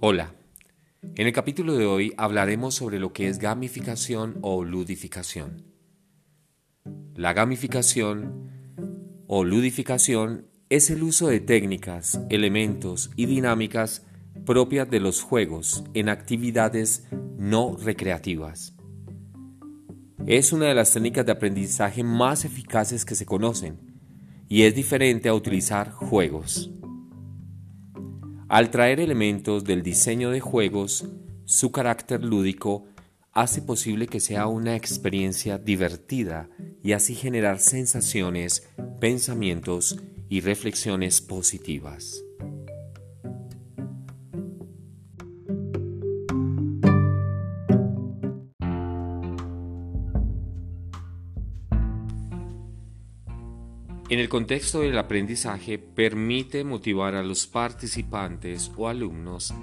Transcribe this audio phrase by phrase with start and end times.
[0.00, 0.32] Hola,
[1.16, 5.64] en el capítulo de hoy hablaremos sobre lo que es gamificación o ludificación.
[7.16, 8.48] La gamificación
[9.26, 14.06] o ludificación es el uso de técnicas, elementos y dinámicas
[14.46, 18.76] propias de los juegos en actividades no recreativas.
[20.26, 23.80] Es una de las técnicas de aprendizaje más eficaces que se conocen
[24.48, 26.70] y es diferente a utilizar juegos.
[28.48, 31.04] Al traer elementos del diseño de juegos,
[31.44, 32.86] su carácter lúdico
[33.32, 36.48] hace posible que sea una experiencia divertida
[36.82, 38.66] y así generar sensaciones,
[39.00, 39.98] pensamientos
[40.30, 42.22] y reflexiones positivas.
[54.10, 59.54] En el contexto del aprendizaje permite motivar a los participantes o alumnos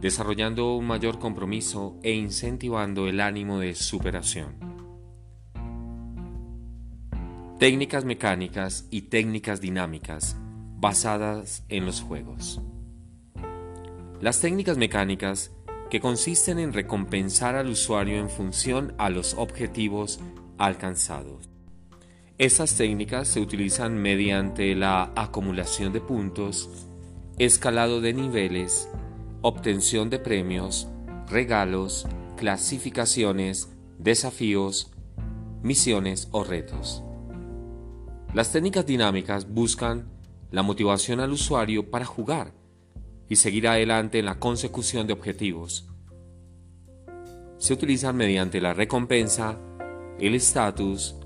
[0.00, 4.54] desarrollando un mayor compromiso e incentivando el ánimo de superación.
[7.58, 10.36] Técnicas mecánicas y técnicas dinámicas
[10.78, 12.62] basadas en los juegos.
[14.20, 15.50] Las técnicas mecánicas
[15.90, 20.20] que consisten en recompensar al usuario en función a los objetivos
[20.56, 21.50] alcanzados.
[22.40, 26.70] Estas técnicas se utilizan mediante la acumulación de puntos,
[27.36, 28.88] escalado de niveles,
[29.42, 30.88] obtención de premios,
[31.28, 33.68] regalos, clasificaciones,
[33.98, 34.90] desafíos,
[35.62, 37.02] misiones o retos.
[38.32, 40.08] Las técnicas dinámicas buscan
[40.50, 42.54] la motivación al usuario para jugar
[43.28, 45.90] y seguir adelante en la consecución de objetivos.
[47.58, 49.58] Se utilizan mediante la recompensa,
[50.18, 51.19] el estatus,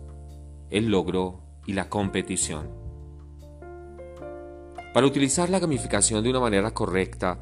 [0.75, 2.69] el logro y la competición.
[4.93, 7.39] Para utilizar la gamificación de una manera correcta,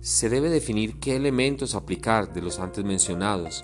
[0.00, 3.62] se debe definir qué elementos aplicar de los antes mencionados.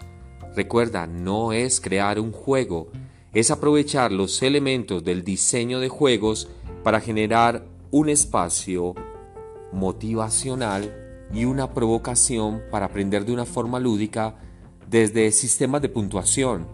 [0.54, 2.90] Recuerda, no es crear un juego,
[3.34, 6.48] es aprovechar los elementos del diseño de juegos
[6.84, 8.94] para generar un espacio
[9.72, 14.36] motivacional y una provocación para aprender de una forma lúdica
[14.88, 16.68] desde sistemas de puntuación,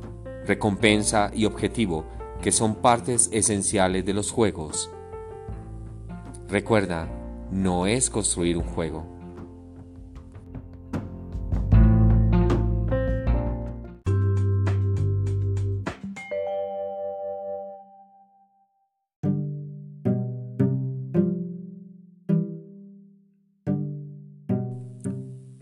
[0.46, 2.04] recompensa y objetivo,
[2.42, 4.90] que son partes esenciales de los juegos.
[6.48, 7.08] Recuerda,
[7.50, 9.14] no es construir un juego.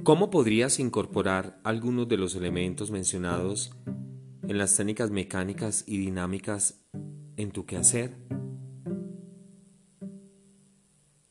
[0.02, 3.72] ¿Cómo podrías incorporar algunos de los elementos mencionados
[4.52, 6.84] en las técnicas mecánicas y dinámicas
[7.38, 8.18] en tu quehacer?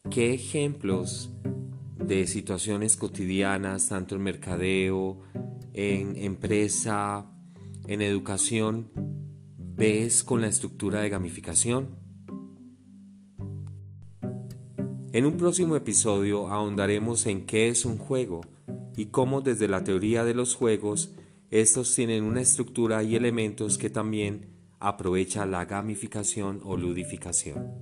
[0.09, 1.29] ¿Qué ejemplos
[2.03, 5.19] de situaciones cotidianas, tanto en mercadeo,
[5.71, 7.31] en empresa,
[7.85, 8.89] en educación,
[9.55, 11.99] ves con la estructura de gamificación?
[15.13, 18.41] En un próximo episodio ahondaremos en qué es un juego
[18.97, 21.13] y cómo desde la teoría de los juegos
[21.51, 24.47] estos tienen una estructura y elementos que también
[24.79, 27.73] aprovecha la gamificación o ludificación.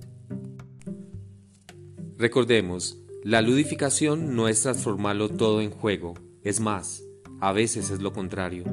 [2.18, 7.04] Recordemos, la ludificación no es transformarlo todo en juego, es más,
[7.40, 8.64] a veces es lo contrario.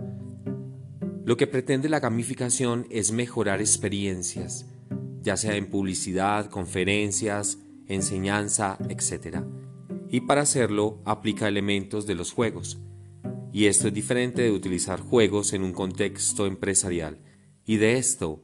[1.26, 4.66] Lo que pretende la gamificación es mejorar experiencias,
[5.22, 9.44] ya sea en publicidad, conferencias, enseñanza, etc.
[10.10, 12.80] Y para hacerlo aplica elementos de los juegos,
[13.52, 17.20] y esto es diferente de utilizar juegos en un contexto empresarial.
[17.66, 18.44] Y de esto,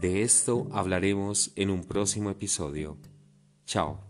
[0.00, 2.96] de esto hablaremos en un próximo episodio.
[3.66, 4.00] Chao.